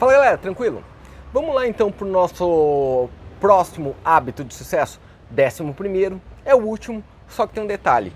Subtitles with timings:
[0.00, 0.82] Fala galera, tranquilo?
[1.30, 4.98] Vamos lá então para o nosso próximo hábito de sucesso.
[5.28, 8.10] Décimo primeiro, é o último, só que tem um detalhe.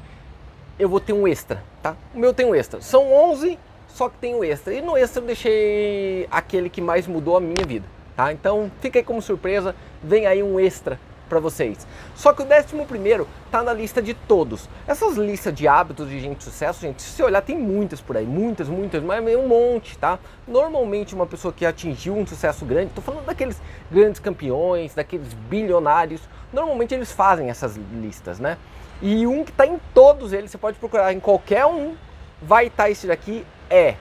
[0.79, 1.95] Eu vou ter um extra, tá?
[2.15, 2.81] O meu tem um extra.
[2.81, 4.73] São 11, só que tem um extra.
[4.73, 7.85] E no extra eu deixei aquele que mais mudou a minha vida,
[8.17, 8.33] tá?
[8.33, 10.99] Então fica aí como surpresa, vem aí um extra
[11.35, 11.85] para vocês.
[12.15, 14.69] Só que o décimo primeiro tá na lista de todos.
[14.87, 18.17] Essas listas de hábitos de gente de sucesso, gente, se você olhar, tem muitas por
[18.17, 20.19] aí, muitas, muitas, mas um monte, tá?
[20.47, 23.61] Normalmente uma pessoa que atingiu um sucesso grande, tô falando daqueles
[23.91, 26.21] grandes campeões, daqueles bilionários,
[26.53, 28.57] normalmente eles fazem essas listas, né?
[29.03, 31.97] E um que está em todos eles, você pode procurar em qualquer um,
[32.41, 33.97] vai estar tá esse daqui, é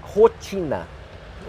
[0.00, 0.88] rotina.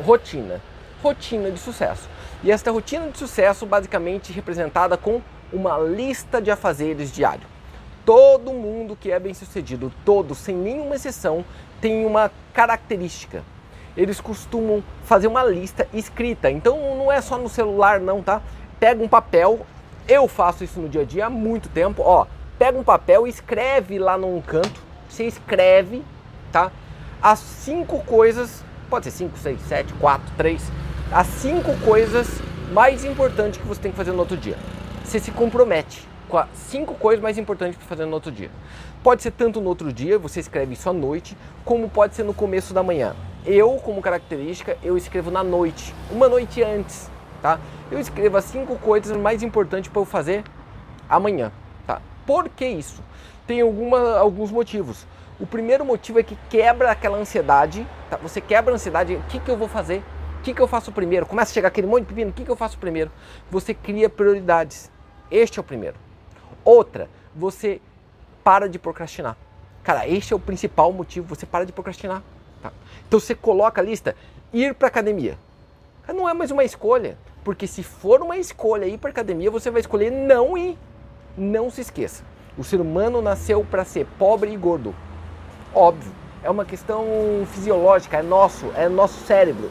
[0.04, 0.60] Rotina.
[1.02, 2.10] Rotina de sucesso.
[2.42, 5.22] E esta rotina de sucesso basicamente representada com
[5.52, 7.46] uma lista de afazeres diário.
[8.06, 11.44] Todo mundo que é bem sucedido, todos, sem nenhuma exceção,
[11.82, 13.44] tem uma característica.
[13.96, 16.50] Eles costumam fazer uma lista escrita.
[16.50, 18.42] Então não é só no celular não, tá?
[18.80, 19.66] Pega um papel.
[20.08, 22.02] Eu faço isso no dia a dia há muito tempo.
[22.04, 22.26] Ó,
[22.58, 24.82] pega um papel e escreve lá num canto.
[25.10, 26.04] Você escreve,
[26.54, 26.72] tá?
[27.22, 30.72] As cinco coisas, pode ser cinco, seis, sete, quatro, três
[31.12, 32.40] as cinco coisas
[32.72, 34.56] mais importantes que você tem que fazer no outro dia.
[35.04, 38.52] Você se compromete com as cinco coisas mais importantes para fazer no outro dia.
[39.02, 41.36] Pode ser tanto no outro dia, você escreve isso à noite,
[41.66, 43.16] como pode ser no começo da manhã.
[43.44, 47.10] Eu, como característica, eu escrevo na noite, uma noite antes,
[47.42, 47.60] tá?
[47.90, 50.44] Eu escrevo as cinco coisas mais importantes para eu fazer
[51.10, 51.52] amanhã,
[51.88, 52.00] tá?
[52.28, 53.02] Por que isso?
[53.48, 55.08] Tem alguma, alguns motivos.
[55.40, 58.18] O primeiro motivo é que quebra aquela ansiedade, tá?
[58.18, 60.04] Você quebra a ansiedade, o que, que eu vou fazer
[60.40, 61.26] o que, que eu faço primeiro?
[61.26, 63.12] Começa a chegar aquele monte de pepino, o que, que eu faço primeiro?
[63.52, 64.90] Você cria prioridades.
[65.30, 65.98] Este é o primeiro.
[66.64, 67.82] Outra, você
[68.42, 69.36] para de procrastinar.
[69.84, 72.24] Cara, este é o principal motivo, você para de procrastinar.
[72.62, 72.72] Tá?
[73.06, 74.16] Então você coloca a lista,
[74.54, 75.38] ir para academia.
[76.08, 79.82] Não é mais uma escolha, porque se for uma escolha ir para academia, você vai
[79.82, 80.78] escolher não ir.
[81.38, 82.24] Não se esqueça.
[82.58, 84.96] O ser humano nasceu para ser pobre e gordo.
[85.76, 86.12] Óbvio,
[86.42, 87.06] é uma questão
[87.52, 89.70] fisiológica, é nosso, é nosso cérebro.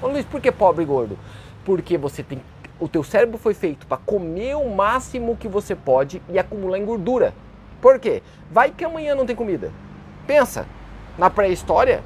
[0.00, 1.18] Ô Luiz, por que pobre e gordo?
[1.64, 2.40] Porque você tem.
[2.78, 6.84] O teu cérebro foi feito para comer o máximo que você pode e acumular em
[6.84, 7.34] gordura.
[7.80, 8.22] Por quê?
[8.48, 9.72] Vai que amanhã não tem comida.
[10.24, 10.66] Pensa,
[11.18, 12.04] na pré-história,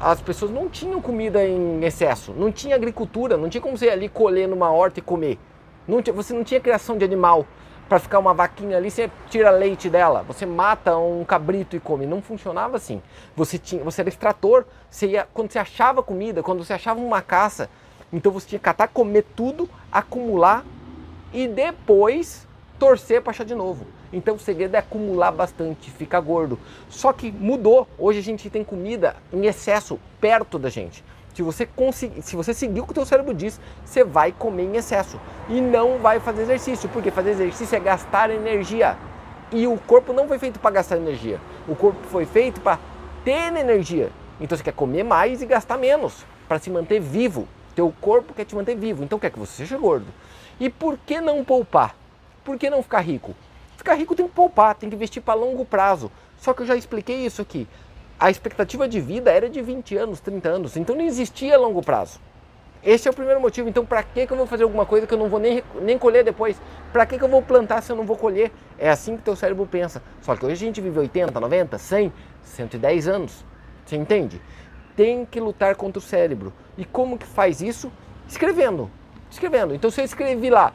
[0.00, 3.90] as pessoas não tinham comida em excesso, não tinha agricultura, não tinha como você ir
[3.90, 5.38] ali colher numa horta e comer.
[5.86, 7.46] Não tinha, você não tinha criação de animal
[7.88, 12.06] para ficar uma vaquinha ali, você tira leite dela, você mata um cabrito e come.
[12.06, 13.00] Não funcionava assim.
[13.34, 17.22] Você tinha, você era extrator, você ia, quando você achava comida, quando você achava uma
[17.22, 17.70] caça,
[18.12, 20.64] então você tinha que catar, comer tudo, acumular
[21.32, 22.46] e depois
[22.78, 23.86] torcer para achar de novo.
[24.12, 26.58] Então o segredo é acumular bastante, ficar gordo.
[26.88, 27.86] Só que mudou.
[27.98, 31.04] Hoje a gente tem comida em excesso perto da gente.
[31.38, 34.64] Se você conseguir, se você seguir o que o teu cérebro diz, você vai comer
[34.64, 38.98] em excesso e não vai fazer exercício, porque fazer exercício é gastar energia.
[39.52, 41.40] E o corpo não foi feito para gastar energia.
[41.68, 42.80] O corpo foi feito para
[43.24, 44.10] ter energia.
[44.40, 47.46] Então você quer comer mais e gastar menos para se manter vivo.
[47.72, 50.06] Teu corpo quer te manter vivo, então quer que você seja gordo.
[50.58, 51.94] E por que não poupar?
[52.42, 53.32] Por que não ficar rico?
[53.76, 56.10] Ficar rico tem que poupar, tem que investir para longo prazo.
[56.40, 57.68] Só que eu já expliquei isso aqui
[58.18, 62.18] a expectativa de vida era de 20 anos, 30 anos, então não existia longo prazo.
[62.82, 63.68] Esse é o primeiro motivo.
[63.68, 65.98] Então, para que, que eu vou fazer alguma coisa que eu não vou nem, nem
[65.98, 66.60] colher depois?
[66.92, 68.52] Para que, que eu vou plantar se eu não vou colher?
[68.78, 70.02] É assim que teu cérebro pensa.
[70.22, 72.12] Só que hoje a gente vive 80, 90, 100,
[72.42, 73.44] 110 anos.
[73.84, 74.40] Você entende?
[74.94, 76.52] Tem que lutar contra o cérebro.
[76.76, 77.90] E como que faz isso?
[78.28, 78.90] Escrevendo.
[79.30, 79.74] Escrevendo.
[79.74, 80.72] Então, se eu escrevi lá,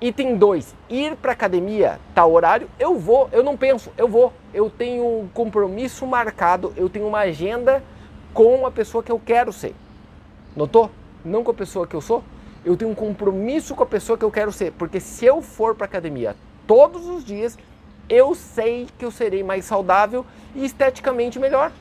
[0.00, 4.32] Item 2, ir para academia, tal horário, eu vou, eu não penso, eu vou.
[4.54, 7.82] Eu tenho um compromisso marcado, eu tenho uma agenda
[8.32, 9.74] com a pessoa que eu quero ser.
[10.56, 10.90] Notou?
[11.22, 12.24] Não com a pessoa que eu sou.
[12.64, 15.74] Eu tenho um compromisso com a pessoa que eu quero ser, porque se eu for
[15.74, 16.34] para academia
[16.66, 17.58] todos os dias,
[18.08, 20.24] eu sei que eu serei mais saudável
[20.54, 21.72] e esteticamente melhor.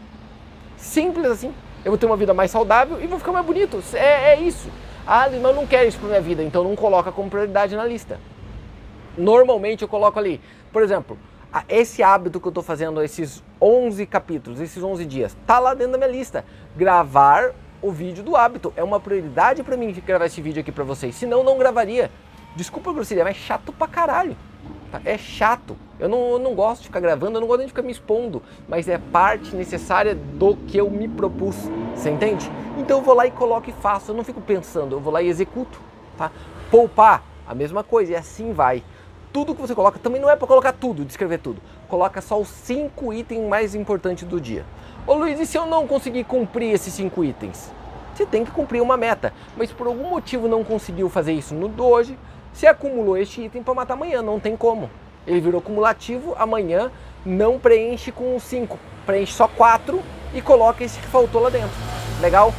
[0.78, 1.54] Simples assim.
[1.86, 3.82] Eu vou ter uma vida mais saudável e vou ficar mais bonito.
[3.94, 4.70] É, é isso.
[5.12, 7.84] Ah, mas eu não quero isso para minha vida, então não coloca como prioridade na
[7.84, 8.20] lista.
[9.18, 10.40] Normalmente eu coloco ali,
[10.72, 11.18] por exemplo,
[11.68, 15.94] esse hábito que eu estou fazendo, esses 11 capítulos, esses 11 dias, tá lá dentro
[15.94, 16.46] da minha lista.
[16.78, 20.84] Gravar o vídeo do hábito é uma prioridade para mim gravar esse vídeo aqui para
[20.84, 21.16] vocês.
[21.16, 22.12] Senão não gravaria.
[22.56, 24.38] Desculpa a grosseria, mas é chato pra caralho.
[24.92, 25.02] Tá?
[25.06, 25.76] É chato.
[26.00, 27.92] Eu não, eu não gosto de ficar gravando, eu não gosto nem de ficar me
[27.92, 31.56] expondo, mas é parte necessária do que eu me propus.
[31.96, 32.50] Você entende?
[32.78, 34.12] Então eu vou lá e coloco e faço.
[34.12, 35.80] Eu não fico pensando, eu vou lá e executo.
[36.18, 36.32] Tá?
[36.72, 38.84] Poupar, a mesma coisa, e assim vai.
[39.34, 41.62] Tudo que você coloca também não é para colocar tudo, descrever tudo.
[41.88, 44.66] Coloca só os cinco itens mais importantes do dia.
[45.06, 47.72] Ô Luiz, e se eu não conseguir cumprir esses cinco itens?
[48.20, 49.34] você tem que cumprir uma meta.
[49.56, 52.18] Mas por algum motivo não conseguiu fazer isso no doje,
[52.54, 54.90] você acumulou este item para matar amanhã, não tem como.
[55.26, 56.92] Ele virou cumulativo, amanhã
[57.26, 60.02] não preenche com 5, preenche só 4
[60.34, 61.76] e coloca esse que faltou lá dentro.
[62.22, 62.54] Legal?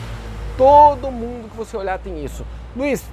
[0.57, 2.45] Todo mundo que você olhar tem isso.
[2.77, 3.05] Luiz,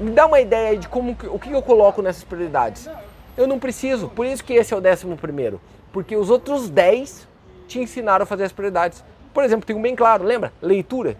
[0.00, 2.88] me dá uma ideia de como o que eu coloco nessas prioridades.
[3.36, 5.60] Eu não preciso, por isso que esse é o décimo primeiro.
[5.92, 7.28] Porque os outros 10
[7.68, 9.04] te ensinaram a fazer as prioridades.
[9.32, 10.52] Por exemplo, tem um bem claro, lembra?
[10.60, 11.16] Leitura.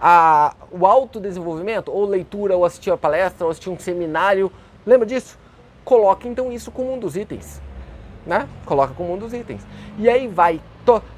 [0.00, 4.50] A, o autodesenvolvimento, ou leitura, ou assistir a palestra, ou assistir um seminário.
[4.86, 5.38] Lembra disso?
[5.84, 7.60] Coloque então isso como um dos itens.
[8.26, 8.48] Né?
[8.64, 9.62] Coloca como um dos itens.
[9.98, 10.60] E aí vai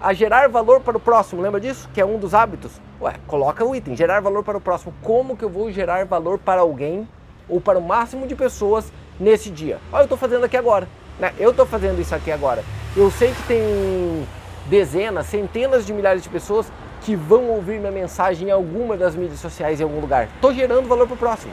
[0.01, 1.89] a gerar valor para o próximo, lembra disso?
[1.95, 2.73] Que é um dos hábitos.
[3.01, 4.93] Ué, coloca o item, gerar valor para o próximo.
[5.03, 7.09] Como que eu vou gerar valor para alguém
[7.49, 9.79] ou para o máximo de pessoas nesse dia?
[9.93, 10.89] Olha, eu estou fazendo aqui agora.
[11.19, 11.33] Né?
[11.39, 12.65] Eu estou fazendo isso aqui agora.
[12.97, 14.27] Eu sei que tem
[14.67, 16.71] dezenas, centenas de milhares de pessoas
[17.05, 20.29] que vão ouvir minha mensagem em alguma das mídias sociais em algum lugar.
[20.35, 21.53] Estou gerando valor para o próximo.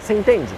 [0.00, 0.52] Você entende?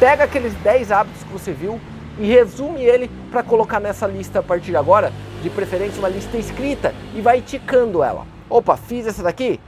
[0.00, 1.80] Pega aqueles 10 hábitos que você viu
[2.18, 5.12] e resume ele para colocar nessa lista a partir de agora,
[5.42, 8.26] de preferência uma lista escrita e vai ticando ela.
[8.48, 9.60] Opa, fiz essa daqui?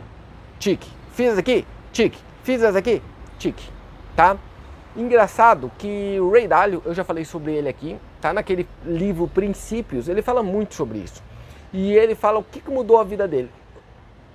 [0.59, 0.91] Tique.
[1.12, 1.67] Fiz essa daqui?
[1.93, 2.19] Tique.
[2.43, 3.03] Fiz essa daqui?
[3.38, 3.71] Tique.
[4.17, 4.37] Tá?
[4.97, 10.09] Engraçado que o Ray Dalio, eu já falei sobre ele aqui, tá naquele livro Princípios,
[10.09, 11.23] ele fala muito sobre isso.
[11.73, 13.50] E ele fala o que mudou a vida dele.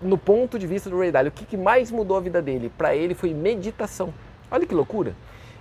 [0.02, 2.72] No ponto de vista do Ray Dalio, o que, que mais mudou a vida dele?
[2.78, 4.14] Para ele foi meditação.
[4.50, 5.14] Olha que loucura.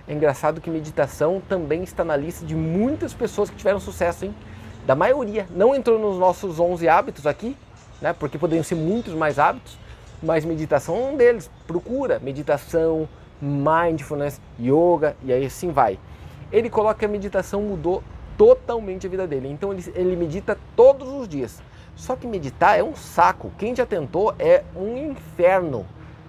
[0.07, 4.33] É engraçado que meditação também está na lista de muitas pessoas que tiveram sucesso, hein?
[4.87, 5.45] Da maioria.
[5.51, 7.55] Não entrou nos nossos 11 hábitos aqui,
[8.01, 8.13] né?
[8.13, 9.77] Porque poderiam ser muitos mais hábitos,
[10.23, 11.51] mas meditação é um deles.
[11.67, 13.09] Procura meditação,
[13.41, 15.99] mindfulness, yoga e aí assim vai.
[16.49, 18.01] Ele coloca que a meditação mudou
[18.37, 19.49] totalmente a vida dele.
[19.49, 21.61] Então ele, ele medita todos os dias.
[21.99, 23.51] Só que meditar é um saco.
[23.57, 25.85] Quem já tentou é um inferno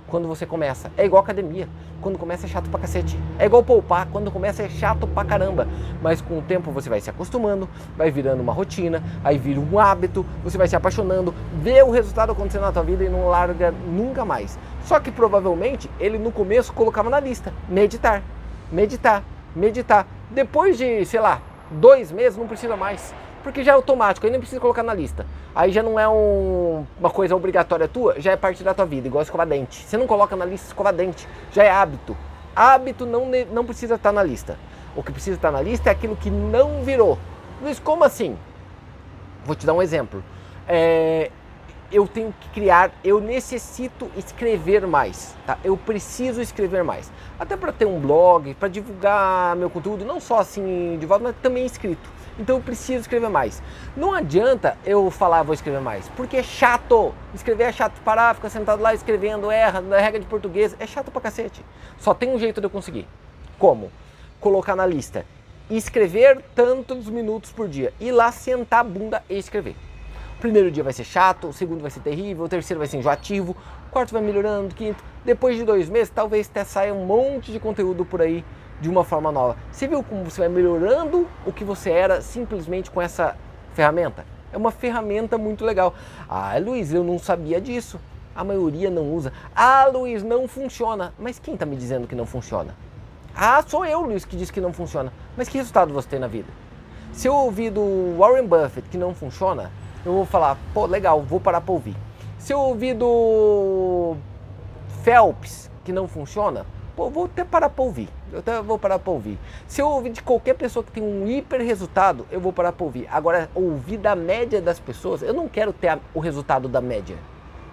[0.09, 0.91] quando você começa.
[0.97, 1.69] É igual academia.
[2.01, 3.17] Quando começa é chato pra cacete.
[3.39, 4.09] É igual poupar.
[4.11, 5.69] Quando começa é chato pra caramba.
[6.03, 9.79] Mas com o tempo você vai se acostumando, vai virando uma rotina, aí vira um
[9.79, 11.33] hábito, você vai se apaixonando,
[11.63, 14.59] vê o resultado acontecendo na tua vida e não larga nunca mais.
[14.83, 18.25] Só que provavelmente ele no começo colocava na lista: meditar,
[18.73, 19.23] meditar,
[19.55, 20.05] meditar.
[20.33, 21.41] Depois de, sei lá,
[21.71, 25.27] dois meses não precisa mais porque já é automático, aí nem precisa colocar na lista.
[25.55, 29.07] Aí já não é um, uma coisa obrigatória tua, já é parte da tua vida,
[29.07, 29.83] igual escovar dente.
[29.85, 32.17] Você não coloca na lista escovar dente, já é hábito.
[32.55, 34.59] Hábito não, não precisa estar na lista.
[34.95, 37.19] O que precisa estar na lista é aquilo que não virou.
[37.63, 38.37] Luiz, como assim?
[39.45, 40.23] Vou te dar um exemplo.
[40.69, 41.31] É,
[41.93, 45.59] eu tenho que criar, eu necessito escrever mais, tá?
[45.65, 47.11] Eu preciso escrever mais.
[47.39, 51.37] Até para ter um blog, para divulgar meu conteúdo, não só assim de volta, mas
[51.43, 52.20] também escrito.
[52.41, 53.63] Então eu preciso escrever mais.
[53.95, 57.15] Não adianta eu falar vou escrever mais, porque é chato.
[57.35, 58.01] Escrever é chato.
[58.01, 61.63] Parar, ficar sentado lá escrevendo, erra, na regra de português, é chato pra cacete.
[61.99, 63.07] Só tem um jeito de eu conseguir.
[63.59, 63.93] Como?
[64.41, 65.27] Colocar na lista.
[65.71, 67.93] Escrever tantos minutos por dia.
[68.01, 69.77] Ir lá, sentar a bunda e escrever.
[70.41, 73.55] Primeiro dia vai ser chato, o segundo vai ser terrível, o terceiro vai ser enjoativo,
[73.87, 75.05] o quarto vai melhorando, o quinto.
[75.27, 78.43] Depois de dois meses, talvez até saia um monte de conteúdo por aí
[78.81, 79.57] de uma forma nova.
[79.71, 83.37] Você viu como você vai melhorando o que você era simplesmente com essa
[83.75, 84.25] ferramenta?
[84.53, 85.95] É uma ferramenta muito legal.
[86.29, 88.01] Ah, Luiz, eu não sabia disso.
[88.35, 89.33] A maioria não usa.
[89.55, 91.13] Ah, Luiz, não funciona.
[91.19, 92.75] Mas quem está me dizendo que não funciona?
[93.37, 95.13] Ah, sou eu, Luiz, que disse que não funciona.
[95.37, 96.49] Mas que resultado você tem na vida?
[97.13, 99.71] Se eu ouvir do Warren Buffett que não funciona,
[100.05, 101.97] eu vou falar, pô, legal, vou parar para ouvir.
[102.39, 104.17] Se eu ouvir do
[105.03, 106.65] Phelps que não funciona,
[106.97, 108.09] pô, vou até parar para ouvir.
[108.33, 109.39] Eu até vou parar para ouvir.
[109.67, 112.85] Se eu ouvir de qualquer pessoa que tem um hiper resultado, eu vou parar para
[112.85, 113.09] ouvir.
[113.11, 117.17] Agora, ouvir da média das pessoas, eu não quero ter a, o resultado da média.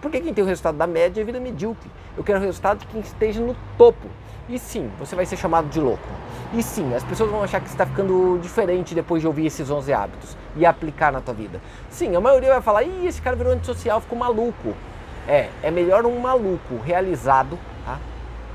[0.01, 1.89] Porque quem tem o resultado da média é vida medíocre.
[2.15, 4.07] Eu quero o resultado de quem esteja no topo.
[4.49, 6.07] E sim, você vai ser chamado de louco.
[6.53, 9.69] E sim, as pessoas vão achar que você está ficando diferente depois de ouvir esses
[9.69, 11.59] 11 hábitos e aplicar na tua vida.
[11.89, 14.73] Sim, a maioria vai falar, ih, esse cara virou antissocial, ficou maluco.
[15.27, 17.59] É, é melhor um maluco realizado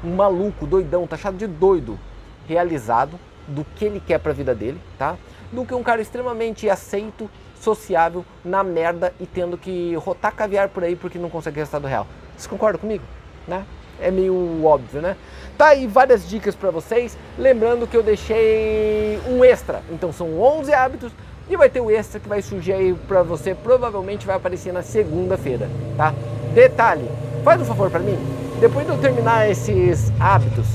[0.04, 1.98] um maluco, doidão, taxado de doido,
[2.46, 5.16] realizado do que ele quer para a vida dele, tá?
[5.52, 7.28] Do que um cara extremamente aceito,
[7.60, 12.06] sociável, na merda e tendo que rotar caviar por aí porque não consegue resultado real.
[12.36, 13.04] Vocês concordam comigo?
[13.46, 13.64] Né?
[14.00, 15.16] É meio óbvio, né?
[15.56, 17.16] Tá aí várias dicas para vocês.
[17.38, 19.82] Lembrando que eu deixei um extra.
[19.90, 21.12] Então são 11 hábitos
[21.48, 23.54] e vai ter o extra que vai surgir aí para você.
[23.54, 26.14] Provavelmente vai aparecer na segunda-feira, tá?
[26.54, 27.08] Detalhe,
[27.44, 30.68] faz um favor para mim depois de eu terminar esses hábitos,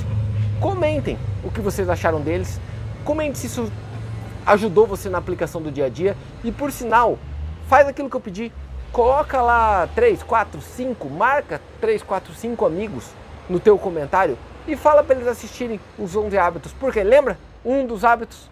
[0.59, 2.59] comentem o que vocês acharam deles.
[3.05, 3.71] Comente se isso
[4.45, 6.13] ajudou você na aplicação do dia a dia.
[6.43, 7.17] E por sinal,
[7.69, 8.51] faz aquilo que eu pedi.
[8.91, 13.05] coloca lá 3, 4, 5, marca 3, 4, 5 amigos
[13.49, 16.73] no teu comentário e fala para eles assistirem os 11 hábitos.
[16.73, 17.39] Porque lembra?
[17.63, 18.49] Um dos hábitos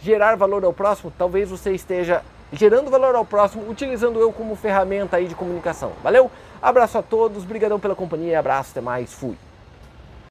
[0.00, 5.18] gerar valor ao próximo, talvez você esteja gerando valor ao próximo, utilizando eu como ferramenta
[5.18, 5.92] aí de comunicação.
[6.02, 6.30] Valeu?
[6.60, 9.36] Abraço a todos, brigadão pela companhia, abraço, até mais, fui.